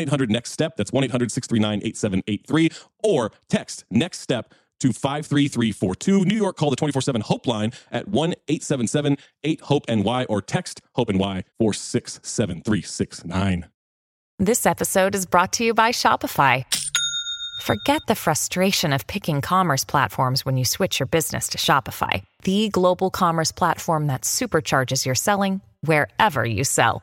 800 0.00 0.30
Next 0.30 0.52
Step. 0.52 0.76
That's 0.76 0.92
1 0.92 1.04
800 1.04 1.30
639 1.30 1.80
8783. 1.84 2.70
Or 3.02 3.32
text 3.48 3.84
Next 3.90 4.20
Step 4.20 4.52
to 4.80 4.92
53342. 4.92 6.24
New 6.24 6.36
York, 6.36 6.56
call 6.56 6.70
the 6.70 6.76
24 6.76 7.02
7 7.02 7.20
Hope 7.22 7.46
line 7.46 7.72
at 7.90 8.08
1 8.08 8.34
877 8.48 9.16
8 9.44 9.60
Hope 9.62 9.88
NY 9.88 10.24
or 10.24 10.42
text 10.42 10.80
Hope 10.94 11.10
NY 11.10 11.44
467369. 11.60 13.66
This 14.38 14.66
episode 14.66 15.14
is 15.14 15.24
brought 15.24 15.54
to 15.54 15.64
you 15.64 15.72
by 15.72 15.92
Shopify. 15.92 16.64
Forget 17.62 18.02
the 18.06 18.14
frustration 18.14 18.92
of 18.92 19.06
picking 19.06 19.40
commerce 19.40 19.82
platforms 19.82 20.44
when 20.44 20.58
you 20.58 20.64
switch 20.66 21.00
your 21.00 21.06
business 21.06 21.48
to 21.48 21.58
Shopify, 21.58 22.22
the 22.42 22.68
global 22.68 23.10
commerce 23.10 23.50
platform 23.50 24.08
that 24.08 24.22
supercharges 24.22 25.06
your 25.06 25.14
selling 25.14 25.62
wherever 25.80 26.44
you 26.44 26.64
sell. 26.64 27.02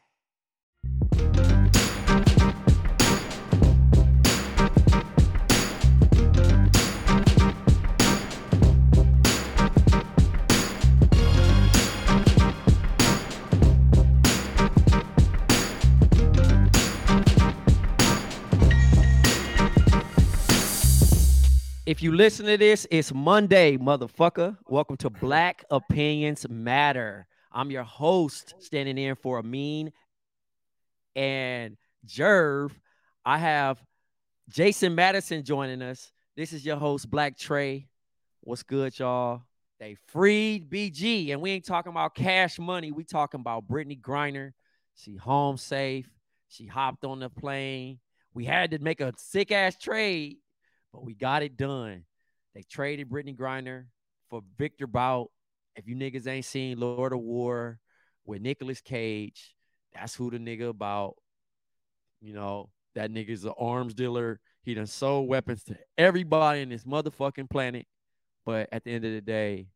If 21.91 22.01
you 22.01 22.15
listen 22.15 22.45
to 22.45 22.55
this, 22.55 22.87
it's 22.89 23.13
Monday, 23.13 23.75
motherfucker. 23.75 24.55
Welcome 24.69 24.95
to 24.95 25.09
Black 25.09 25.65
Opinions 25.69 26.47
Matter. 26.47 27.27
I'm 27.51 27.69
your 27.69 27.83
host, 27.83 28.53
standing 28.59 28.97
in 28.97 29.17
for 29.17 29.39
Amin 29.39 29.91
and 31.17 31.75
Jerv. 32.07 32.71
I 33.25 33.39
have 33.39 33.83
Jason 34.47 34.95
Madison 34.95 35.43
joining 35.43 35.81
us. 35.81 36.13
This 36.37 36.53
is 36.53 36.65
your 36.65 36.77
host, 36.77 37.11
Black 37.11 37.37
Trey. 37.37 37.89
What's 38.39 38.63
good, 38.63 38.97
y'all? 38.97 39.41
They 39.77 39.97
freed 40.07 40.69
BG, 40.69 41.33
and 41.33 41.41
we 41.41 41.51
ain't 41.51 41.65
talking 41.65 41.91
about 41.91 42.15
cash 42.15 42.57
money. 42.57 42.93
We 42.93 43.03
talking 43.03 43.41
about 43.41 43.67
Brittney 43.67 43.99
Griner. 43.99 44.53
She 44.95 45.17
home 45.17 45.57
safe. 45.57 46.07
She 46.47 46.67
hopped 46.67 47.03
on 47.03 47.19
the 47.19 47.29
plane. 47.29 47.99
We 48.33 48.45
had 48.45 48.71
to 48.71 48.79
make 48.79 49.01
a 49.01 49.11
sick 49.17 49.51
ass 49.51 49.75
trade 49.77 50.37
but 50.93 51.03
we 51.03 51.13
got 51.13 51.43
it 51.43 51.57
done. 51.57 52.05
They 52.53 52.63
traded 52.63 53.09
Brittney 53.09 53.35
Griner 53.35 53.85
for 54.29 54.41
Victor 54.57 54.87
Bout. 54.87 55.31
If 55.75 55.87
you 55.87 55.95
niggas 55.95 56.27
ain't 56.27 56.45
seen 56.45 56.79
Lord 56.79 57.13
of 57.13 57.19
War 57.19 57.79
with 58.25 58.41
Nicolas 58.41 58.81
Cage, 58.81 59.55
that's 59.93 60.15
who 60.15 60.29
the 60.31 60.37
nigga 60.37 60.69
about. 60.69 61.15
You 62.21 62.33
know, 62.33 62.69
that 62.95 63.11
nigga's 63.11 63.45
an 63.45 63.53
arms 63.57 63.93
dealer. 63.93 64.39
He 64.63 64.73
done 64.73 64.87
sold 64.87 65.27
weapons 65.27 65.63
to 65.63 65.77
everybody 65.97 66.61
in 66.61 66.69
this 66.69 66.83
motherfucking 66.83 67.49
planet. 67.49 67.87
But 68.45 68.69
at 68.71 68.83
the 68.83 68.91
end 68.91 69.05
of 69.05 69.11
the 69.11 69.21
day, 69.21 69.67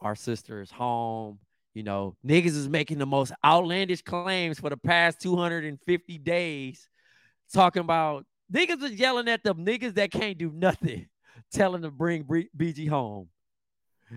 our 0.00 0.14
sister 0.14 0.60
is 0.60 0.70
home. 0.70 1.38
You 1.74 1.82
know, 1.82 2.16
niggas 2.26 2.56
is 2.56 2.68
making 2.68 2.98
the 2.98 3.06
most 3.06 3.32
outlandish 3.44 4.02
claims 4.02 4.58
for 4.58 4.70
the 4.70 4.76
past 4.76 5.20
250 5.20 6.18
days, 6.18 6.88
talking 7.52 7.80
about 7.80 8.24
Niggas 8.52 8.80
was 8.80 8.92
yelling 8.92 9.28
at 9.28 9.42
them 9.42 9.64
niggas 9.64 9.94
that 9.94 10.10
can't 10.10 10.38
do 10.38 10.52
nothing, 10.52 11.06
telling 11.52 11.82
them 11.82 11.90
to 11.90 11.96
bring 11.96 12.24
BG 12.24 12.88
home. 12.88 13.28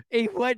It 0.10 0.36
what? 0.36 0.58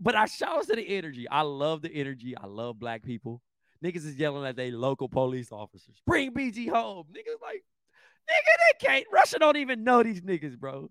But 0.00 0.14
I 0.14 0.24
shout 0.24 0.56
out 0.56 0.66
to 0.68 0.76
the 0.76 0.96
energy. 0.96 1.28
I 1.28 1.42
love 1.42 1.82
the 1.82 1.92
energy. 1.92 2.34
I 2.36 2.46
love 2.46 2.78
black 2.78 3.02
people. 3.02 3.42
Niggas 3.84 4.06
is 4.06 4.16
yelling 4.16 4.46
at 4.46 4.56
they 4.56 4.70
local 4.70 5.08
police 5.08 5.52
officers. 5.52 6.00
Bring 6.06 6.32
BG 6.32 6.70
home. 6.70 7.06
Niggas 7.12 7.40
like, 7.42 7.62
nigga, 8.30 8.80
they 8.80 8.86
can't. 8.86 9.06
Russia 9.12 9.38
don't 9.38 9.56
even 9.58 9.84
know 9.84 10.02
these 10.02 10.22
niggas, 10.22 10.58
bro. 10.58 10.90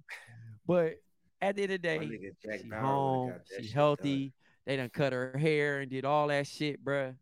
But 0.67 0.95
at 1.41 1.55
the 1.55 1.63
end 1.63 1.71
of 1.71 1.81
the 1.81 1.87
day, 1.87 2.31
she 2.43 2.69
home. 2.69 3.33
She 3.59 3.67
healthy. 3.69 4.25
Done. 4.25 4.33
They 4.67 4.77
done 4.77 4.89
cut 4.89 5.13
her 5.13 5.35
hair 5.35 5.79
and 5.79 5.89
did 5.89 6.05
all 6.05 6.27
that 6.27 6.45
shit, 6.45 6.83
bro. 6.83 7.15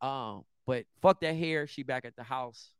Um, 0.00 0.44
but 0.66 0.84
fuck 1.00 1.20
that 1.20 1.36
hair. 1.36 1.68
She 1.68 1.84
back 1.84 2.04
at 2.04 2.16
the 2.16 2.24
house 2.24 2.70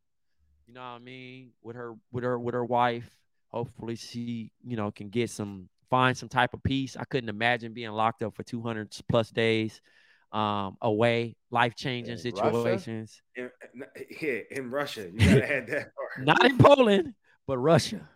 you 0.68 0.74
know 0.74 0.80
what 0.80 0.86
I 0.86 0.98
mean, 0.98 1.52
with 1.62 1.76
her 1.76 1.94
with 2.12 2.24
her 2.24 2.38
with 2.38 2.54
her 2.54 2.64
wife. 2.64 3.08
Hopefully 3.48 3.96
she, 3.96 4.52
you 4.62 4.76
know, 4.76 4.90
can 4.90 5.08
get 5.08 5.30
some 5.30 5.70
find 5.88 6.16
some 6.16 6.28
type 6.28 6.52
of 6.52 6.62
peace. 6.62 6.96
I 6.96 7.04
couldn't 7.04 7.30
imagine 7.30 7.72
being 7.72 7.90
locked 7.90 8.22
up 8.22 8.36
for 8.36 8.42
200 8.42 8.94
plus 9.08 9.30
days 9.30 9.80
um 10.30 10.76
away, 10.82 11.36
life-changing 11.50 12.18
situations. 12.18 13.22
In, 13.34 13.50
yeah, 14.20 14.40
in 14.50 14.70
Russia. 14.70 15.08
You 15.10 15.18
gotta 15.18 15.52
add 15.56 15.66
that 15.68 15.94
part. 15.94 16.26
Not 16.26 16.44
in 16.44 16.58
Poland, 16.58 17.14
but 17.46 17.56
Russia. 17.56 18.06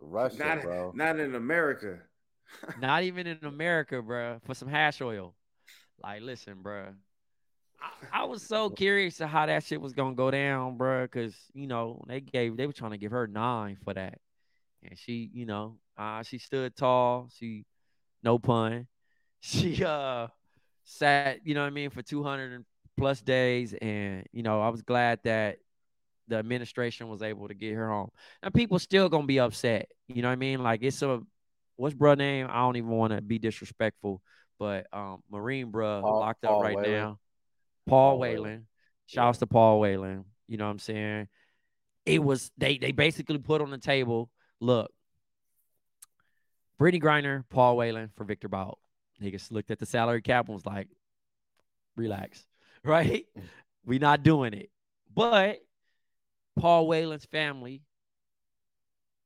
Russia, 0.00 0.38
not, 0.38 0.62
bro. 0.62 0.92
Not 0.94 1.20
in 1.20 1.34
America. 1.34 1.98
not 2.80 3.02
even 3.02 3.26
in 3.26 3.38
America, 3.42 4.00
bro, 4.00 4.38
for 4.46 4.54
some 4.54 4.68
hash 4.68 5.02
oil. 5.02 5.34
Like, 6.02 6.22
listen, 6.22 6.62
bro. 6.62 6.94
I, 8.12 8.24
was 8.24 8.42
so 8.42 8.70
curious 8.70 9.16
to 9.18 9.26
how 9.26 9.46
that 9.46 9.64
shit 9.64 9.80
was 9.80 9.92
gonna 9.92 10.14
go 10.14 10.30
down, 10.30 10.76
bro. 10.76 11.06
Cause 11.08 11.34
you 11.54 11.66
know 11.66 12.02
they 12.06 12.20
gave 12.20 12.56
they 12.56 12.66
were 12.66 12.72
trying 12.72 12.92
to 12.92 12.98
give 12.98 13.12
her 13.12 13.26
nine 13.26 13.76
for 13.84 13.94
that, 13.94 14.18
and 14.82 14.98
she, 14.98 15.30
you 15.32 15.46
know, 15.46 15.78
uh, 15.98 16.22
she 16.22 16.38
stood 16.38 16.76
tall. 16.76 17.30
She, 17.38 17.64
no 18.22 18.38
pun, 18.38 18.86
she 19.40 19.84
uh 19.84 20.28
sat, 20.84 21.40
you 21.44 21.54
know 21.54 21.60
what 21.60 21.68
I 21.68 21.70
mean, 21.70 21.90
for 21.90 22.02
two 22.02 22.22
hundred 22.22 22.64
plus 22.96 23.20
days, 23.20 23.74
and 23.74 24.24
you 24.32 24.42
know 24.42 24.60
I 24.60 24.68
was 24.68 24.82
glad 24.82 25.20
that 25.24 25.58
the 26.28 26.36
administration 26.36 27.08
was 27.08 27.22
able 27.22 27.48
to 27.48 27.54
get 27.54 27.74
her 27.74 27.88
home. 27.88 28.10
Now 28.42 28.50
people 28.50 28.78
still 28.78 29.08
gonna 29.08 29.26
be 29.26 29.40
upset, 29.40 29.88
you 30.08 30.22
know 30.22 30.28
what 30.28 30.32
I 30.32 30.36
mean? 30.36 30.62
Like 30.62 30.80
it's 30.82 31.02
a 31.02 31.20
what's 31.76 31.94
bro 31.94 32.14
name? 32.14 32.46
I 32.50 32.58
don't 32.60 32.76
even 32.76 32.90
want 32.90 33.12
to 33.12 33.20
be 33.22 33.38
disrespectful, 33.38 34.22
but 34.58 34.86
um, 34.92 35.22
Marine 35.30 35.72
bruh 35.72 36.02
Paul- 36.02 36.20
locked 36.20 36.44
up 36.44 36.50
Paul 36.52 36.62
right 36.62 36.76
Whelan. 36.76 36.92
now. 36.92 37.18
Paul 37.90 38.18
Whelan. 38.18 38.66
Shouts 39.06 39.38
to 39.38 39.46
Paul 39.46 39.80
Whelan. 39.80 40.24
You 40.46 40.56
know 40.56 40.64
what 40.64 40.70
I'm 40.70 40.78
saying? 40.78 41.28
It 42.06 42.22
was 42.22 42.50
they 42.56 42.78
they 42.78 42.92
basically 42.92 43.38
put 43.38 43.60
on 43.60 43.70
the 43.70 43.78
table. 43.78 44.30
Look, 44.60 44.92
Brittney 46.80 47.02
Griner, 47.02 47.44
Paul 47.50 47.76
Whelan 47.76 48.10
for 48.16 48.24
Victor 48.24 48.48
Bout. 48.48 48.78
Niggas 49.22 49.52
looked 49.52 49.70
at 49.70 49.78
the 49.78 49.86
salary 49.86 50.22
cap 50.22 50.46
and 50.46 50.54
was 50.54 50.64
like, 50.64 50.88
relax, 51.96 52.46
right? 52.84 53.26
we 53.84 53.98
not 53.98 54.22
doing 54.22 54.54
it. 54.54 54.70
But 55.12 55.58
Paul 56.58 56.86
Whelan's 56.86 57.26
family, 57.26 57.82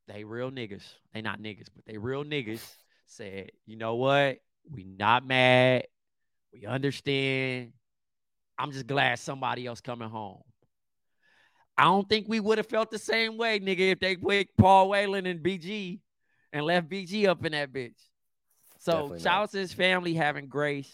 they 0.09 0.25
real 0.25 0.51
niggas. 0.51 0.83
They 1.13 1.23
not 1.23 1.41
niggas, 1.41 1.69
but 1.75 1.85
they 1.87 1.97
real 1.97 2.25
niggas 2.25 2.65
said, 3.07 3.53
you 3.67 3.77
know 3.77 3.95
what? 3.97 4.39
We 4.71 4.85
not 4.85 5.27
mad. 5.27 5.87
We 6.53 6.67
understand. 6.67 7.73
I'm 8.59 8.73
just 8.73 8.87
glad 8.87 9.19
somebody 9.19 9.67
else 9.67 9.81
coming 9.81 10.09
home. 10.09 10.43
I 11.77 11.85
don't 11.85 12.09
think 12.09 12.27
we 12.29 12.41
would 12.41 12.59
have 12.59 12.69
felt 12.69 12.91
the 12.91 12.99
same 12.99 13.37
way, 13.37 13.59
nigga, 13.59 13.93
if 13.93 14.01
they 14.01 14.17
put 14.17 14.49
Paul 14.57 14.91
Whelan 14.91 15.27
and 15.27 15.41
BG 15.41 15.99
and 16.53 16.65
left 16.65 16.89
BG 16.89 17.27
up 17.27 17.45
in 17.45 17.53
that 17.53 17.73
bitch. 17.73 17.99
So 18.79 18.93
Definitely 18.93 19.21
shout 19.21 19.43
out 19.43 19.51
to 19.53 19.59
his 19.59 19.73
family 19.73 20.15
having 20.15 20.47
grace. 20.47 20.93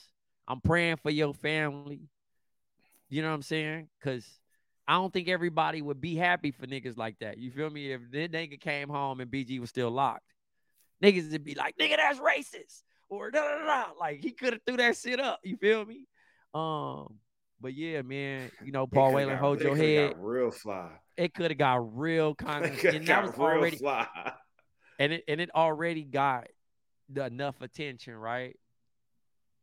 I'm 0.49 0.61
praying 0.61 0.97
for 0.97 1.11
your 1.11 1.35
family. 1.35 2.01
You 3.11 3.23
know 3.23 3.29
what 3.29 3.35
I'm 3.35 3.43
saying? 3.43 3.89
Cause 4.03 4.27
I 4.89 4.95
don't 4.95 5.13
think 5.13 5.29
everybody 5.29 5.83
would 5.83 6.01
be 6.01 6.17
happy 6.17 6.51
for 6.51 6.67
niggas 6.67 6.97
like 6.97 7.19
that. 7.21 7.39
You 7.39 7.51
feel 7.51 7.71
me? 7.71 7.93
If 7.93 8.01
that 8.11 8.33
nigga 8.33 8.61
came 8.61 8.89
home 8.89 9.21
and 9.21 9.31
BG 9.31 9.61
was 9.61 9.69
still 9.69 9.91
locked, 9.91 10.25
niggas 11.03 11.31
would 11.31 11.45
be 11.45 11.55
like, 11.55 11.77
nigga, 11.79 11.97
that's 11.97 12.19
racist. 12.19 12.83
Or 13.09 13.31
da 13.31 13.41
da 13.41 13.59
da. 13.59 13.67
da. 13.67 13.85
Like 14.01 14.21
he 14.21 14.31
could 14.33 14.55
have 14.55 14.63
threw 14.67 14.79
that 14.79 14.97
shit 14.97 15.21
up. 15.21 15.41
You 15.45 15.57
feel 15.59 15.85
me? 15.85 16.07
Um, 16.55 17.19
but 17.61 17.75
yeah, 17.75 18.03
man, 18.03 18.51
you 18.65 18.73
know, 18.73 18.87
Paul 18.87 19.13
Whelan, 19.13 19.35
got- 19.35 19.39
hold 19.41 19.61
your 19.61 19.77
head. 19.77 20.15
got 20.15 20.25
real 20.25 20.51
fly. 20.51 20.91
It 21.17 21.35
could 21.35 21.51
have 21.51 21.59
got 21.59 21.99
real 21.99 22.35
kind 22.47 22.65
of, 22.65 22.71
and 22.85 23.07
that 23.07 23.07
got 23.07 23.25
was 23.25 23.33
real 23.37 23.47
already, 23.47 23.77
fly. 23.77 24.07
and 24.99 25.13
it 25.13 25.25
and 25.29 25.41
it 25.41 25.51
already 25.55 26.05
got 26.05 26.49
the 27.09 27.27
enough 27.27 27.61
attention, 27.61 28.15
right? 28.15 28.57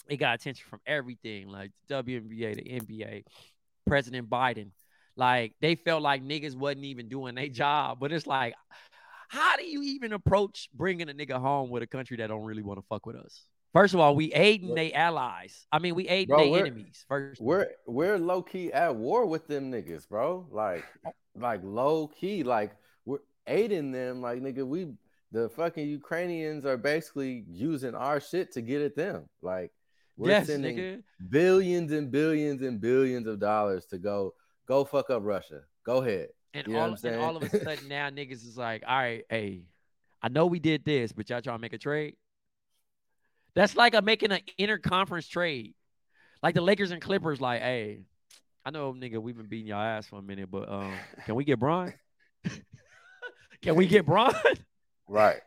It 0.10 0.18
got 0.18 0.36
attention 0.36 0.66
from 0.70 0.80
everything, 0.86 1.48
like 1.50 1.72
WNBA, 1.90 2.56
the 2.56 2.80
NBA, 2.80 3.24
President 3.86 4.30
Biden. 4.30 4.72
Like 5.16 5.56
they 5.62 5.76
felt 5.76 6.02
like 6.04 6.24
niggas 6.24 6.56
wasn't 6.56 6.86
even 6.86 7.10
doing 7.10 7.36
their 7.36 7.48
job, 7.50 7.98
but 8.00 8.12
it's 8.12 8.28
like, 8.28 8.54
how 9.30 9.58
do 9.58 9.66
you 9.66 9.82
even 9.82 10.14
approach 10.14 10.70
bringing 10.74 11.10
a 11.10 11.14
nigga 11.14 11.40
home 11.40 11.70
with 11.70 11.84
a 11.84 11.88
country 11.88 12.18
that 12.18 12.28
don't 12.28 12.46
really 12.46 12.62
want 12.62 12.80
to 12.80 12.86
fuck 12.88 13.06
with 13.06 13.16
us? 13.16 13.42
First 13.78 13.94
of 13.94 14.00
all, 14.00 14.16
we 14.16 14.34
aiding 14.34 14.74
they 14.74 14.92
allies. 14.92 15.68
I 15.72 15.78
mean, 15.78 15.94
we 15.94 16.08
aiding 16.08 16.36
they 16.36 16.52
enemies. 16.54 17.06
First, 17.08 17.40
We're 17.40 17.68
we're 17.86 18.18
low 18.18 18.42
key 18.42 18.74
at 18.74 18.96
war 18.96 19.28
with 19.28 19.48
them 19.48 19.72
niggas, 19.72 20.10
bro. 20.10 20.48
Like 20.50 20.84
like 21.36 21.62
low 21.64 22.08
key, 22.08 22.42
like 22.42 22.76
we're 23.06 23.20
aiding 23.46 23.92
them. 23.92 24.20
Like 24.20 24.42
nigga, 24.42 24.66
we 24.66 24.88
the 25.32 25.50
fucking 25.50 25.88
Ukrainians 25.88 26.66
are 26.66 26.78
basically 26.78 27.46
using 27.48 27.94
our 27.94 28.20
shit 28.20 28.52
to 28.54 28.62
get 28.62 28.82
at 28.82 28.96
them. 28.96 29.30
Like 29.44 29.72
we're 30.16 30.30
yes, 30.30 30.48
sending 30.48 30.78
nigga. 30.78 31.04
billions 31.30 31.92
and 31.92 32.10
billions 32.10 32.64
and 32.64 32.82
billions 32.82 33.28
of 33.28 33.40
dollars 33.40 33.86
to 33.88 34.00
go 34.00 34.34
go 34.68 34.86
fuck 34.86 35.12
up 35.12 35.22
Russia. 35.24 35.62
Go 35.86 36.02
ahead. 36.02 36.30
And 36.56 36.66
You 36.66 36.80
all 36.80 36.96
and 37.04 37.22
all 37.22 37.38
of 37.38 37.44
a 37.44 37.50
sudden 37.50 37.88
now 37.88 38.10
niggas 38.10 38.44
is 38.44 38.58
like, 38.58 38.82
all 38.88 38.98
right, 38.98 39.24
hey, 39.30 39.66
I 40.24 40.30
know 40.30 40.48
we 40.48 40.58
did 40.58 40.84
this, 40.84 41.12
but 41.12 41.30
y'all 41.30 41.42
trying 41.44 41.58
to 41.58 41.62
make 41.62 41.74
a 41.74 41.78
trade. 41.78 42.16
That's 43.56 43.76
like 43.76 43.94
a 43.96 44.02
making 44.02 44.32
an 44.32 44.42
interconference 44.60 45.28
trade. 45.30 45.74
Like 46.44 46.54
the 46.56 46.62
Lakers 46.62 46.92
and 46.92 47.02
Clippers, 47.02 47.42
like, 47.42 47.62
hey, 47.62 48.02
I 48.64 48.70
know 48.70 48.94
nigga, 48.94 49.18
we've 49.22 49.36
been 49.36 49.48
beating 49.48 49.68
y'all 49.68 49.82
ass 49.82 50.08
for 50.08 50.20
a 50.20 50.22
minute, 50.22 50.52
but 50.52 50.70
um, 50.70 50.94
can 51.26 51.36
we 51.36 51.44
get 51.44 51.60
Bron? 51.60 51.94
can 53.62 53.76
we 53.76 53.88
get 53.88 54.06
Bron? 54.06 54.34
Right. 55.08 55.38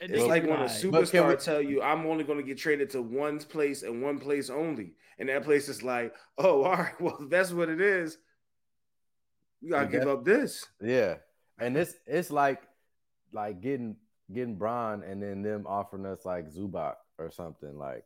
And 0.00 0.10
It's 0.10 0.24
like 0.24 0.44
when 0.44 0.60
a 0.60 0.64
superstar 0.64 1.28
we- 1.28 1.36
tell 1.36 1.60
you, 1.60 1.82
"I'm 1.82 2.06
only 2.06 2.24
going 2.24 2.38
to 2.38 2.44
get 2.44 2.56
traded 2.58 2.90
to 2.90 3.02
one 3.02 3.38
place 3.38 3.82
and 3.82 4.02
one 4.02 4.18
place 4.18 4.48
only," 4.48 4.94
and 5.18 5.28
that 5.28 5.44
place 5.44 5.68
is 5.68 5.82
like, 5.82 6.14
"Oh, 6.38 6.62
all 6.64 6.72
right, 6.72 6.94
well, 7.00 7.18
that's 7.28 7.52
what 7.52 7.68
it 7.68 7.80
is. 7.82 8.16
You 9.60 9.70
gotta 9.72 9.86
We 9.86 9.92
give 9.92 10.04
got- 10.04 10.12
up 10.18 10.24
this." 10.24 10.66
Yeah. 10.82 11.16
And 11.58 11.76
it's 11.76 11.94
it's 12.06 12.30
like 12.30 12.62
like 13.32 13.60
getting 13.60 13.96
getting 14.32 14.56
Bron 14.56 15.02
and 15.02 15.22
then 15.22 15.42
them 15.42 15.66
offering 15.68 16.06
us 16.06 16.24
like 16.24 16.46
Zubac 16.48 16.94
or 17.20 17.30
something 17.30 17.78
like 17.78 18.04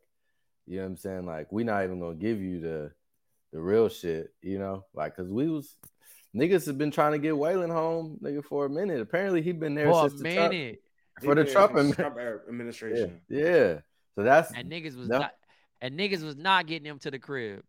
you 0.67 0.77
know 0.77 0.83
what 0.83 0.89
I'm 0.89 0.97
saying? 0.97 1.25
Like 1.25 1.51
we 1.51 1.63
not 1.63 1.83
even 1.83 1.99
gonna 1.99 2.15
give 2.15 2.41
you 2.41 2.59
the 2.59 2.91
the 3.53 3.59
real 3.61 3.87
shit, 3.87 4.33
you 4.41 4.59
know? 4.59 4.83
Like 4.93 5.15
cause 5.15 5.29
we 5.29 5.47
was 5.47 5.75
niggas 6.35 6.65
have 6.67 6.77
been 6.77 6.91
trying 6.91 7.13
to 7.13 7.19
get 7.19 7.33
Waylon 7.33 7.71
home, 7.71 8.19
nigga, 8.21 8.43
for 8.43 8.65
a 8.65 8.69
minute. 8.69 8.99
Apparently 8.99 9.41
he 9.41 9.51
been 9.53 9.75
there 9.75 9.91
for 9.91 10.07
a 10.07 10.09
since 10.09 10.21
the 10.21 10.33
Trump, 10.35 10.53
for 11.23 11.35
the 11.35 11.45
Trump, 11.45 11.77
since 11.77 11.91
admi- 11.91 11.95
Trump 11.95 12.17
era- 12.17 12.39
yeah, 12.45 12.49
administration. 12.49 13.21
yeah. 13.29 13.79
So 14.15 14.23
that's 14.23 14.53
And 14.53 14.69
niggas 14.71 14.95
was 14.97 15.07
No. 15.07 15.19
not 15.19 15.31
and 15.81 15.97
niggas 15.99 16.23
was 16.23 16.35
not 16.35 16.65
getting 16.67 16.87
him 16.87 16.99
to 16.99 17.11
the 17.11 17.19
crib. 17.19 17.63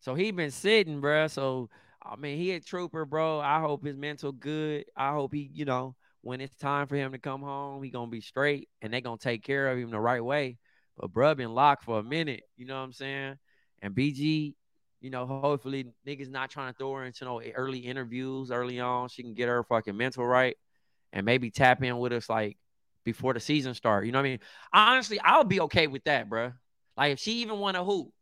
So 0.00 0.14
he 0.14 0.30
been 0.32 0.50
sitting, 0.50 1.00
bruh. 1.00 1.30
So 1.30 1.70
I 2.02 2.16
mean, 2.16 2.38
he 2.38 2.52
a 2.52 2.60
trooper, 2.60 3.04
bro. 3.04 3.38
I 3.40 3.60
hope 3.60 3.84
his 3.84 3.96
mental 3.96 4.32
good. 4.32 4.86
I 4.96 5.12
hope 5.12 5.34
he, 5.34 5.50
you 5.52 5.66
know, 5.66 5.94
when 6.22 6.40
it's 6.40 6.56
time 6.56 6.86
for 6.86 6.96
him 6.96 7.12
to 7.12 7.18
come 7.18 7.42
home, 7.42 7.82
he 7.82 7.90
gonna 7.90 8.10
be 8.10 8.22
straight 8.22 8.68
and 8.82 8.92
they 8.92 9.00
gonna 9.00 9.18
take 9.18 9.44
care 9.44 9.68
of 9.70 9.78
him 9.78 9.90
the 9.90 10.00
right 10.00 10.24
way. 10.24 10.56
But 11.00 11.12
bruh 11.12 11.36
been 11.36 11.54
locked 11.54 11.84
for 11.84 11.98
a 11.98 12.02
minute, 12.02 12.42
you 12.56 12.66
know 12.66 12.76
what 12.76 12.84
I'm 12.84 12.92
saying? 12.92 13.36
And 13.80 13.94
BG, 13.94 14.54
you 15.00 15.10
know, 15.10 15.26
hopefully 15.26 15.86
niggas 16.06 16.30
not 16.30 16.50
trying 16.50 16.72
to 16.72 16.76
throw 16.76 16.92
her 16.94 17.04
into 17.04 17.24
no 17.24 17.40
early 17.40 17.78
interviews 17.78 18.50
early 18.50 18.80
on. 18.80 19.08
She 19.08 19.22
can 19.22 19.32
get 19.32 19.48
her 19.48 19.64
fucking 19.64 19.96
mental 19.96 20.26
right 20.26 20.56
and 21.12 21.24
maybe 21.24 21.50
tap 21.50 21.82
in 21.82 21.98
with 21.98 22.12
us 22.12 22.28
like 22.28 22.58
before 23.04 23.32
the 23.32 23.40
season 23.40 23.72
start. 23.72 24.04
You 24.04 24.12
know 24.12 24.18
what 24.18 24.26
I 24.26 24.30
mean? 24.30 24.38
Honestly, 24.74 25.18
I'll 25.20 25.44
be 25.44 25.60
okay 25.62 25.86
with 25.86 26.04
that, 26.04 26.28
bruh. 26.28 26.52
Like 26.98 27.12
if 27.12 27.18
she 27.18 27.40
even 27.40 27.58
want 27.58 27.76
to 27.76 27.84
hoop, 27.84 28.12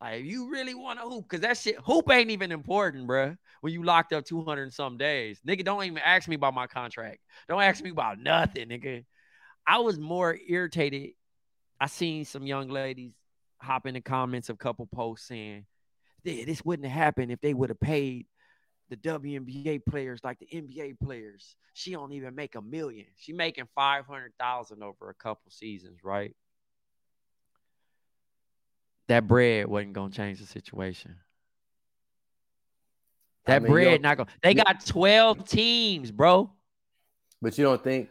like 0.00 0.20
if 0.20 0.26
you 0.26 0.50
really 0.50 0.74
want 0.74 1.00
to 1.00 1.04
hoop, 1.04 1.28
because 1.28 1.42
that 1.42 1.58
shit 1.58 1.76
hoop 1.84 2.10
ain't 2.10 2.30
even 2.30 2.50
important, 2.50 3.06
bruh. 3.06 3.36
When 3.60 3.72
you 3.74 3.82
locked 3.82 4.14
up 4.14 4.24
200 4.24 4.62
and 4.62 4.72
some 4.72 4.96
days, 4.96 5.40
nigga, 5.46 5.64
don't 5.64 5.84
even 5.84 5.98
ask 5.98 6.28
me 6.28 6.36
about 6.36 6.54
my 6.54 6.66
contract. 6.66 7.18
Don't 7.48 7.60
ask 7.60 7.82
me 7.84 7.90
about 7.90 8.18
nothing, 8.18 8.68
nigga. 8.68 9.04
I 9.66 9.80
was 9.80 9.98
more 9.98 10.38
irritated. 10.48 11.10
I 11.80 11.86
seen 11.86 12.24
some 12.24 12.46
young 12.46 12.68
ladies 12.68 13.12
hop 13.60 13.86
in 13.86 13.94
the 13.94 14.00
comments 14.00 14.48
of 14.48 14.54
a 14.54 14.58
couple 14.58 14.86
posts 14.86 15.28
saying, 15.28 15.66
"Yeah, 16.24 16.44
this 16.44 16.64
wouldn't 16.64 16.88
have 16.88 16.98
happened 16.98 17.32
if 17.32 17.40
they 17.40 17.54
would 17.54 17.70
have 17.70 17.80
paid 17.80 18.26
the 18.88 18.96
WNBA 18.96 19.84
players 19.84 20.20
like 20.24 20.38
the 20.38 20.46
NBA 20.46 20.98
players. 21.00 21.56
She 21.74 21.92
don't 21.92 22.12
even 22.12 22.34
make 22.34 22.54
a 22.54 22.62
million. 22.62 23.06
She 23.16 23.32
making 23.32 23.68
five 23.74 24.06
hundred 24.06 24.32
thousand 24.38 24.82
over 24.82 25.10
a 25.10 25.14
couple 25.14 25.50
seasons, 25.50 26.00
right? 26.02 26.34
That 29.08 29.26
bread 29.26 29.66
wasn't 29.66 29.92
gonna 29.94 30.10
change 30.12 30.40
the 30.40 30.46
situation. 30.46 31.16
I 33.46 33.52
That 33.52 33.62
mean, 33.62 33.72
bread 33.72 34.02
not 34.02 34.16
gonna. 34.16 34.30
They 34.42 34.54
got 34.54 34.84
twelve 34.84 35.48
teams, 35.48 36.10
bro. 36.10 36.50
But 37.40 37.56
you 37.56 37.64
don't 37.64 37.82
think 37.82 38.08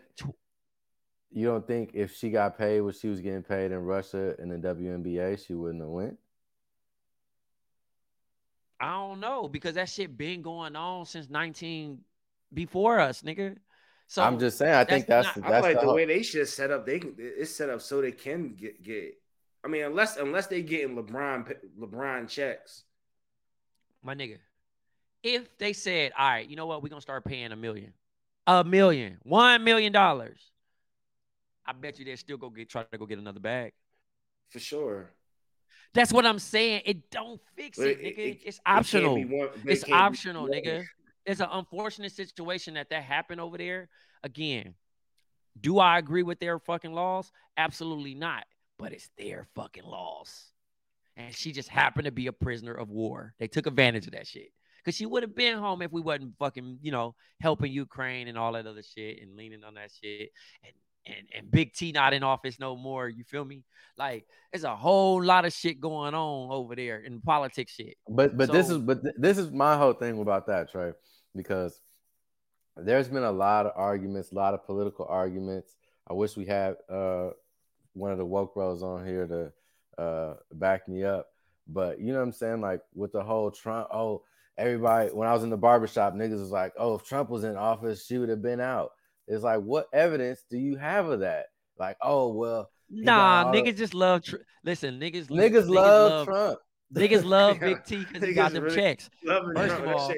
you 1.31 1.45
don't 1.45 1.65
think 1.67 1.91
if 1.93 2.15
she 2.15 2.29
got 2.29 2.57
paid 2.57 2.81
what 2.81 2.95
she 2.95 3.07
was 3.07 3.19
getting 3.21 3.43
paid 3.43 3.71
in 3.71 3.79
Russia 3.79 4.35
in 4.41 4.49
the 4.49 4.57
WNBA, 4.57 5.45
she 5.45 5.53
wouldn't 5.53 5.81
have 5.81 5.89
went? 5.89 6.17
I 8.79 8.91
don't 8.93 9.19
know 9.19 9.47
because 9.47 9.75
that 9.75 9.89
shit 9.89 10.17
been 10.17 10.41
going 10.41 10.75
on 10.75 11.05
since 11.05 11.29
nineteen 11.29 11.99
before 12.53 12.99
us, 12.99 13.23
nigga. 13.23 13.57
So 14.07 14.21
I'm 14.23 14.39
just 14.39 14.57
saying. 14.57 14.73
I 14.73 14.83
think 14.83 15.07
that's 15.07 15.27
that's 15.27 15.37
not- 15.37 15.43
the, 15.43 15.47
I 15.47 15.51
that's 15.51 15.65
feel 15.67 15.75
like 15.75 15.81
the 15.81 15.87
the 15.87 15.93
way 15.95 16.05
they 16.05 16.23
should 16.23 16.47
set 16.47 16.71
up, 16.71 16.85
they 16.85 17.01
it's 17.17 17.51
set 17.55 17.69
up 17.69 17.81
so 17.81 18.01
they 18.01 18.11
can 18.11 18.53
get 18.55 18.83
get. 18.83 19.15
I 19.65 19.67
mean, 19.67 19.83
unless 19.83 20.17
unless 20.17 20.47
they 20.47 20.61
getting 20.61 20.95
LeBron 20.95 21.53
LeBron 21.79 22.29
checks. 22.29 22.83
my 24.03 24.15
nigga, 24.15 24.37
if 25.23 25.57
they 25.57 25.73
said, 25.73 26.13
all 26.17 26.29
right, 26.29 26.47
you 26.47 26.55
know 26.55 26.67
what, 26.67 26.83
we're 26.83 26.89
gonna 26.89 27.01
start 27.01 27.25
paying 27.25 27.51
a 27.51 27.55
million, 27.55 27.93
a 28.45 28.63
million, 28.63 29.17
one 29.23 29.63
million 29.63 29.91
dollars, 29.91 30.39
I 31.67 31.73
bet 31.73 31.99
you 31.99 32.05
they 32.05 32.15
still 32.15 32.37
go 32.37 32.49
get 32.49 32.69
try 32.69 32.83
to 32.83 32.97
go 32.97 33.05
get 33.05 33.19
another 33.19 33.39
bag. 33.39 33.73
For 34.49 34.59
sure. 34.59 35.09
That's 35.93 36.11
what 36.13 36.25
I'm 36.25 36.39
saying. 36.39 36.83
It 36.85 37.09
don't 37.11 37.41
fix 37.55 37.77
it, 37.79 37.99
it- 37.99 38.17
nigga. 38.17 38.19
it- 38.19 38.41
it's 38.45 38.59
optional. 38.65 39.15
one- 39.25 39.49
It's 39.65 39.83
optional, 39.91 40.47
nigga. 40.47 40.85
It's 41.25 41.41
an 41.41 41.49
unfortunate 41.51 42.13
situation 42.13 42.75
that 42.75 42.89
that 42.89 43.03
happened 43.03 43.41
over 43.41 43.57
there. 43.57 43.89
Again, 44.23 44.75
do 45.59 45.79
I 45.79 45.97
agree 45.97 46.23
with 46.23 46.39
their 46.39 46.59
fucking 46.59 46.93
laws? 46.93 47.31
Absolutely 47.57 48.15
not. 48.15 48.45
But 48.77 48.93
it's 48.93 49.09
their 49.17 49.47
fucking 49.55 49.83
laws. 49.83 50.51
And 51.15 51.33
she 51.33 51.51
just 51.51 51.67
happened 51.69 52.05
to 52.05 52.11
be 52.11 52.27
a 52.27 52.31
prisoner 52.33 52.73
of 52.73 52.89
war. 52.89 53.33
They 53.39 53.47
took 53.47 53.65
advantage 53.65 54.05
of 54.05 54.13
that 54.13 54.27
shit. 54.27 54.53
Cause 54.85 54.95
she 54.95 55.05
would 55.05 55.23
have 55.23 55.35
been 55.35 55.57
home 55.57 55.81
if 55.81 55.91
we 55.91 55.99
wasn't 55.99 56.37
fucking, 56.37 56.79
you 56.81 56.91
know, 56.91 57.13
helping 57.41 57.73
Ukraine 57.73 58.29
and 58.29 58.37
all 58.37 58.53
that 58.53 58.65
other 58.67 58.83
shit 58.83 59.21
and 59.21 59.35
leaning 59.35 59.63
on 59.65 59.73
that 59.73 59.91
shit. 59.91 60.31
And 60.63 60.73
and, 61.07 61.27
and 61.35 61.51
Big 61.51 61.73
T 61.73 61.91
not 61.91 62.13
in 62.13 62.23
office 62.23 62.59
no 62.59 62.75
more. 62.75 63.07
You 63.09 63.23
feel 63.23 63.45
me? 63.45 63.63
Like 63.97 64.27
there's 64.51 64.63
a 64.63 64.75
whole 64.75 65.23
lot 65.23 65.45
of 65.45 65.53
shit 65.53 65.79
going 65.81 66.13
on 66.13 66.51
over 66.51 66.75
there 66.75 66.99
in 66.99 67.21
politics 67.21 67.73
shit. 67.73 67.95
But 68.07 68.37
but 68.37 68.51
this 68.51 68.69
is 68.69 68.77
but 68.77 69.01
th- 69.01 69.15
this 69.17 69.37
is 69.37 69.51
my 69.51 69.75
whole 69.75 69.93
thing 69.93 70.19
about 70.19 70.47
that, 70.47 70.71
Trey, 70.71 70.91
because 71.35 71.79
there's 72.75 73.07
been 73.07 73.23
a 73.23 73.31
lot 73.31 73.65
of 73.65 73.73
arguments, 73.75 74.31
a 74.31 74.35
lot 74.35 74.53
of 74.53 74.65
political 74.65 75.05
arguments. 75.09 75.75
I 76.09 76.13
wish 76.13 76.37
we 76.37 76.45
had 76.45 76.75
uh 76.89 77.31
one 77.93 78.11
of 78.11 78.17
the 78.17 78.25
woke 78.25 78.53
bros 78.53 78.83
on 78.83 79.05
here 79.05 79.25
to 79.27 80.01
uh 80.01 80.35
back 80.53 80.87
me 80.87 81.03
up. 81.03 81.27
But 81.67 81.99
you 81.99 82.13
know 82.13 82.19
what 82.19 82.25
I'm 82.25 82.33
saying? 82.33 82.61
Like 82.61 82.81
with 82.93 83.11
the 83.11 83.23
whole 83.23 83.51
Trump, 83.51 83.87
oh, 83.91 84.23
everybody 84.57 85.09
when 85.09 85.27
I 85.27 85.33
was 85.33 85.43
in 85.43 85.49
the 85.49 85.57
barbershop, 85.57 86.13
niggas 86.13 86.39
was 86.39 86.51
like, 86.51 86.73
oh, 86.77 86.95
if 86.95 87.03
Trump 87.03 87.29
was 87.29 87.43
in 87.43 87.55
office, 87.55 88.05
she 88.05 88.17
would 88.17 88.29
have 88.29 88.41
been 88.41 88.61
out. 88.61 88.91
It's 89.27 89.43
like, 89.43 89.59
what 89.61 89.87
evidence 89.93 90.43
do 90.49 90.57
you 90.57 90.75
have 90.77 91.07
of 91.07 91.19
that? 91.21 91.47
Like, 91.77 91.97
oh 92.01 92.33
well, 92.33 92.69
Nah, 92.89 93.43
got 93.43 93.45
all 93.47 93.51
the- 93.51 93.61
niggas 93.61 93.77
just 93.77 93.93
love. 93.93 94.23
Tr- 94.23 94.37
Listen, 94.63 94.99
niggas, 94.99 95.27
niggas, 95.27 95.67
love, 95.69 96.25
Trump. 96.25 96.59
Niggas 96.93 97.23
love 97.25 97.59
Big 97.61 97.83
T 97.85 97.97
because 98.05 98.27
he 98.27 98.33
got 98.33 98.53
them 98.53 98.63
really- 98.63 98.75
checks. 98.75 99.09
First 99.25 99.53
Trump, 99.75 99.85
of 99.85 99.95
all-. 99.95 100.13